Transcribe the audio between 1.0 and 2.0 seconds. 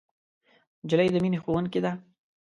د مینې ښوونکې ده.